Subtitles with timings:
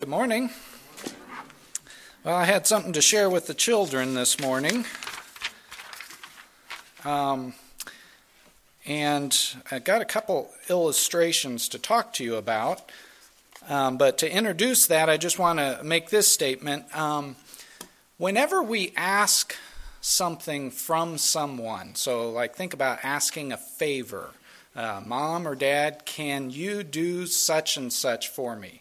[0.00, 0.48] Good morning.
[2.24, 4.86] Well, I had something to share with the children this morning.
[7.04, 7.52] Um,
[8.86, 9.38] and
[9.70, 12.90] I got a couple illustrations to talk to you about.
[13.68, 16.96] Um, but to introduce that, I just want to make this statement.
[16.96, 17.36] Um,
[18.16, 19.54] whenever we ask
[20.00, 24.30] something from someone, so like think about asking a favor,
[24.74, 28.80] uh, mom or dad, can you do such and such for me?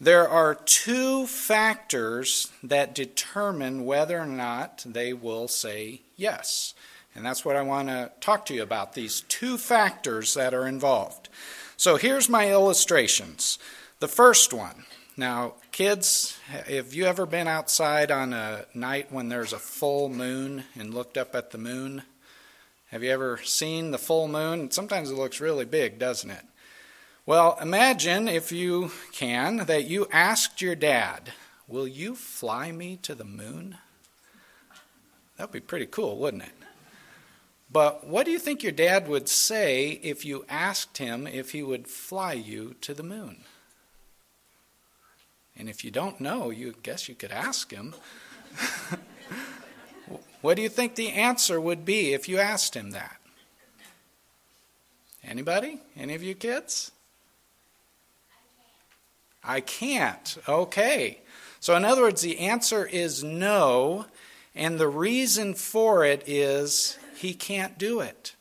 [0.00, 6.72] There are two factors that determine whether or not they will say yes.
[7.14, 10.66] And that's what I want to talk to you about these two factors that are
[10.66, 11.28] involved.
[11.76, 13.58] So here's my illustrations.
[13.98, 14.84] The first one.
[15.18, 20.64] Now, kids, have you ever been outside on a night when there's a full moon
[20.74, 22.04] and looked up at the moon?
[22.86, 24.70] Have you ever seen the full moon?
[24.70, 26.44] Sometimes it looks really big, doesn't it?
[27.26, 31.32] Well, imagine, if you can, that you asked your dad,
[31.70, 33.76] Will you fly me to the moon?
[35.36, 36.54] That would be pretty cool, wouldn't it?
[37.70, 41.62] But what do you think your dad would say if you asked him if he
[41.62, 43.44] would fly you to the moon?
[45.56, 47.94] And if you don't know, you guess you could ask him.
[50.40, 53.18] what do you think the answer would be if you asked him that?
[55.22, 55.80] Anybody?
[55.96, 56.90] Any of you kids?
[59.42, 60.36] I can't.
[60.48, 61.20] Okay.
[61.60, 64.06] So, in other words, the answer is no,
[64.54, 68.34] and the reason for it is he can't do it.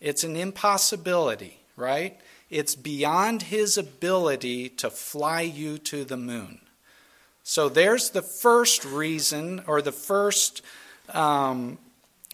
[0.00, 2.20] It's an impossibility, right?
[2.50, 6.60] It's beyond his ability to fly you to the moon.
[7.42, 10.62] So, there's the first reason or the first
[11.12, 11.78] um,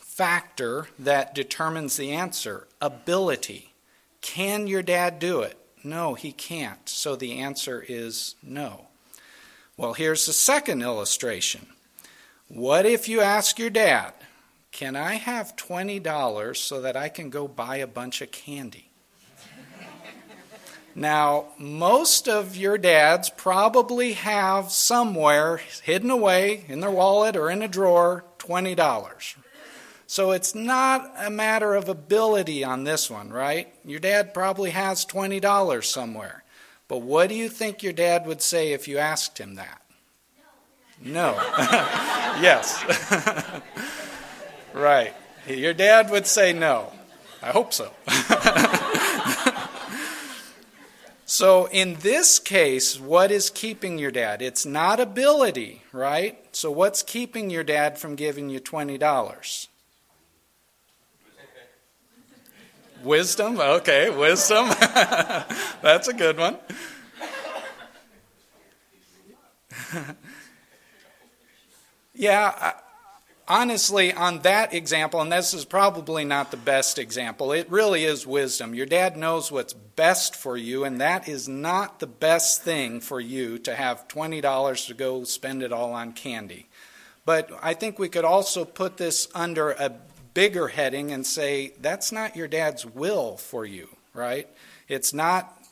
[0.00, 3.72] factor that determines the answer ability.
[4.20, 5.58] Can your dad do it?
[5.84, 6.88] No, he can't.
[6.88, 8.86] So the answer is no.
[9.76, 11.66] Well, here's the second illustration.
[12.48, 14.14] What if you ask your dad,
[14.72, 18.90] Can I have $20 so that I can go buy a bunch of candy?
[20.96, 27.62] now, most of your dads probably have somewhere hidden away in their wallet or in
[27.62, 29.36] a drawer $20,
[30.06, 33.72] so it's not a matter of ability on this one, right?
[33.84, 36.44] Your dad probably has $20 somewhere.
[36.88, 39.80] But what do you think your dad would say if you asked him that?
[41.02, 41.32] No.
[41.32, 41.36] no.
[42.40, 42.84] yes.
[44.74, 45.14] right.
[45.48, 46.92] Your dad would say no.
[47.42, 47.92] I hope so.
[51.26, 54.40] so, in this case, what is keeping your dad?
[54.40, 56.38] It's not ability, right?
[56.52, 59.68] So, what's keeping your dad from giving you $20?
[63.04, 63.60] Wisdom?
[63.60, 64.68] Okay, wisdom.
[65.82, 66.56] That's a good one.
[72.14, 72.72] yeah,
[73.46, 78.26] honestly, on that example, and this is probably not the best example, it really is
[78.26, 78.74] wisdom.
[78.74, 83.20] Your dad knows what's best for you, and that is not the best thing for
[83.20, 86.68] you to have $20 to go spend it all on candy.
[87.26, 89.92] But I think we could also put this under a
[90.34, 94.48] bigger heading and say, that's not your dad's will for you, right?
[94.88, 95.62] It's not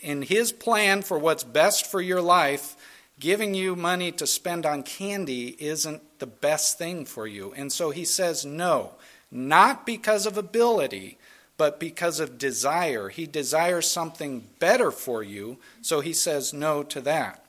[0.00, 2.76] in his plan for what's best for your life.
[3.20, 7.52] Giving you money to spend on candy isn't the best thing for you.
[7.56, 8.92] And so he says no,
[9.30, 11.18] not because of ability,
[11.56, 13.08] but because of desire.
[13.08, 17.44] He desires something better for you, so he says no to that.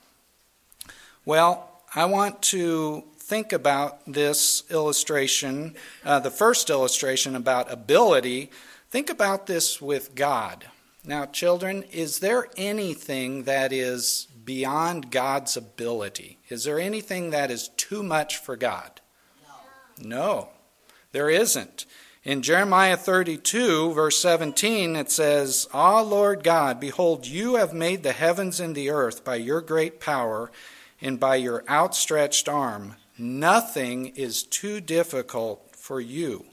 [1.23, 8.49] Well, I want to think about this illustration, uh, the first illustration about ability,
[8.89, 10.65] think about this with God.
[11.05, 16.39] Now, children, is there anything that is beyond God's ability?
[16.49, 18.99] Is there anything that is too much for God?
[20.01, 20.49] No, no
[21.11, 21.85] there isn't.
[22.23, 28.11] In Jeremiah 32, verse 17, it says, Ah, Lord God, behold, you have made the
[28.11, 30.51] heavens and the earth by your great power
[30.99, 32.95] and by your outstretched arm.
[33.19, 36.45] Nothing is too difficult for you.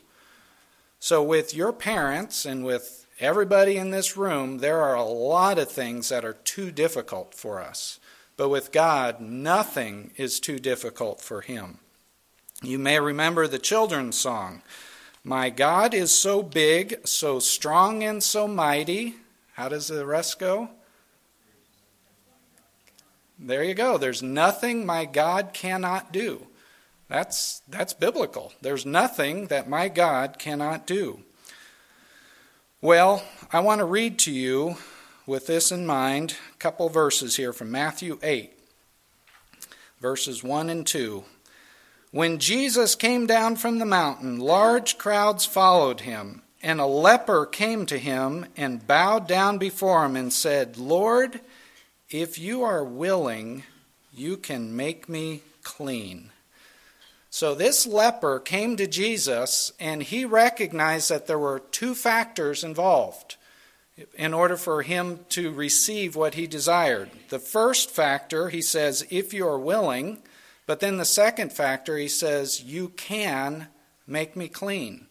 [0.98, 5.70] So, with your parents and with everybody in this room, there are a lot of
[5.70, 8.00] things that are too difficult for us.
[8.36, 11.78] But with God, nothing is too difficult for Him.
[12.62, 14.62] You may remember the children's song
[15.22, 19.14] My God is so big, so strong, and so mighty.
[19.54, 20.70] How does the rest go?
[23.38, 23.98] There you go.
[23.98, 26.46] There's nothing my God cannot do.
[27.08, 28.52] That's, that's biblical.
[28.60, 31.20] There's nothing that my God cannot do.
[32.80, 33.22] Well,
[33.52, 34.76] I want to read to you,
[35.26, 38.52] with this in mind, a couple verses here from Matthew 8.
[40.00, 41.24] verses 1 and 2.
[42.10, 47.86] When Jesus came down from the mountain, large crowds followed him, and a leper came
[47.86, 51.40] to him and bowed down before him and said, Lord,
[52.10, 53.64] if you are willing,
[54.12, 56.30] you can make me clean.
[57.36, 63.36] So this leper came to Jesus and he recognized that there were two factors involved
[64.14, 67.10] in order for him to receive what he desired.
[67.28, 70.22] The first factor, he says, if you are willing,
[70.64, 73.68] but then the second factor, he says, you can
[74.06, 75.06] make me clean.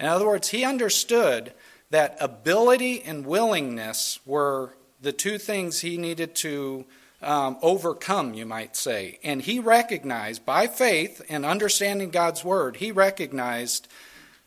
[0.00, 1.52] In other words, he understood
[1.90, 4.72] that ability and willingness were
[5.02, 6.86] the two things he needed to
[7.22, 9.18] um, overcome, you might say.
[9.22, 13.88] And he recognized, by faith and understanding God's word, he recognized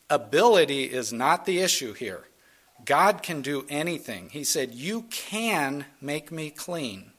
[0.10, 2.26] ability is not the issue here.
[2.86, 4.30] God can do anything.
[4.30, 7.12] He said, You can make me clean.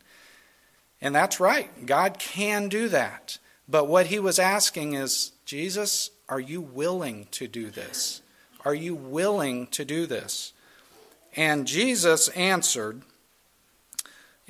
[1.00, 1.86] And that's right.
[1.86, 3.38] God can do that.
[3.68, 8.22] But what he was asking is, Jesus, are you willing to do this?
[8.64, 10.52] Are you willing to do this?
[11.36, 13.02] And Jesus answered,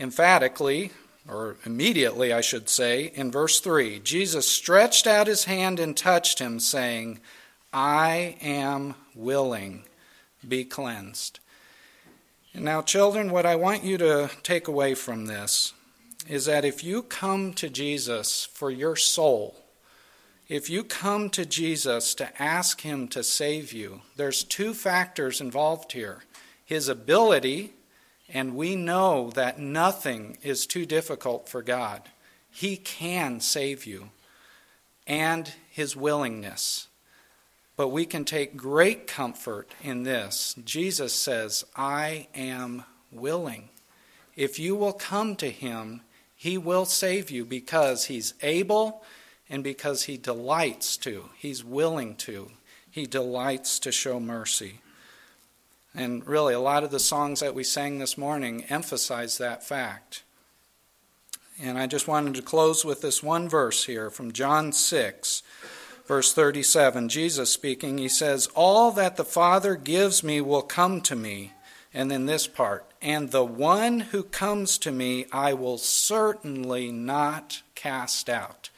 [0.00, 0.90] emphatically,
[1.28, 6.38] or immediately, I should say, in verse 3 Jesus stretched out his hand and touched
[6.38, 7.20] him, saying,
[7.72, 9.84] I am willing,
[10.46, 11.38] be cleansed.
[12.52, 15.72] And now, children, what I want you to take away from this
[16.28, 19.56] is that if you come to Jesus for your soul,
[20.48, 25.92] if you come to Jesus to ask Him to save you, there's two factors involved
[25.92, 26.24] here
[26.64, 27.74] His ability
[28.32, 32.02] and we know that nothing is too difficult for God.
[32.50, 34.10] He can save you,
[35.06, 36.88] and His willingness.
[37.76, 40.54] But we can take great comfort in this.
[40.64, 43.70] Jesus says, I am willing.
[44.36, 46.02] If you will come to Him,
[46.36, 49.02] He will save you because He's able
[49.48, 51.30] and because He delights to.
[51.38, 52.50] He's willing to.
[52.90, 54.80] He delights to show mercy.
[55.94, 60.22] And really, a lot of the songs that we sang this morning emphasize that fact.
[61.62, 65.42] And I just wanted to close with this one verse here from John 6,
[66.06, 67.08] verse 37.
[67.08, 71.52] Jesus speaking, he says, All that the Father gives me will come to me.
[71.92, 77.62] And then this part, and the one who comes to me I will certainly not
[77.74, 78.70] cast out.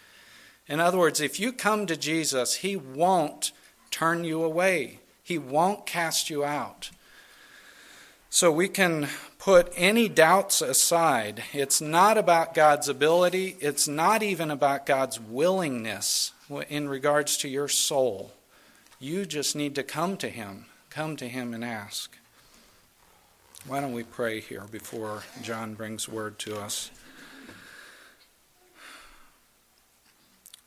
[0.67, 3.53] In other words, if you come to Jesus, he won't
[3.91, 6.91] turn you away, he won't cast you out.
[8.35, 11.45] So we can put any doubts aside.
[11.53, 16.33] It's not about God's ability, it's not even about God's willingness
[16.71, 18.33] in regards to your soul.
[18.99, 20.65] You just need to come to Him.
[20.89, 22.17] Come to Him and ask.
[23.67, 26.91] Why don't we pray here before John brings word to us?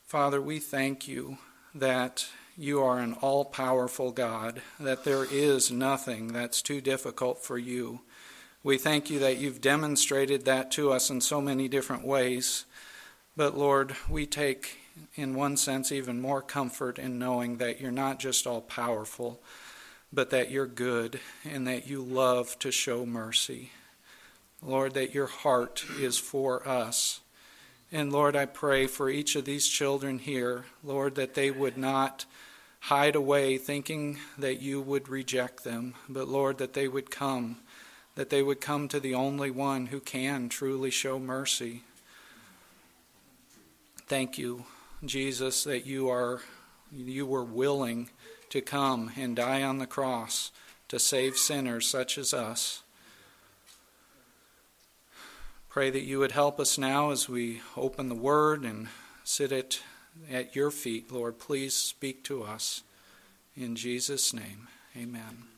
[0.06, 1.40] Father, we thank you
[1.74, 7.58] that you are an all powerful God, that there is nothing that's too difficult for
[7.58, 8.02] you.
[8.64, 12.66] We thank you that you've demonstrated that to us in so many different ways.
[13.36, 14.78] But Lord, we take,
[15.16, 19.42] in one sense, even more comfort in knowing that you're not just all powerful,
[20.14, 23.72] but that you're good and that you love to show mercy.
[24.62, 27.20] Lord, that your heart is for us.
[27.96, 32.26] And Lord, I pray for each of these children here, Lord, that they would not
[32.82, 37.60] hide away thinking that you would reject them, but Lord, that they would come,
[38.16, 41.84] that they would come to the only one who can truly show mercy.
[44.08, 44.66] Thank you,
[45.06, 46.42] Jesus, that you are
[46.92, 48.10] you were willing
[48.50, 50.52] to come and die on the cross
[50.90, 52.84] to save sinners such as us.
[55.76, 58.88] Pray that you would help us now as we open the Word and
[59.26, 59.82] sit at
[60.32, 61.38] at your feet, Lord.
[61.38, 62.84] Please speak to us.
[63.58, 65.55] In Jesus' name, amen.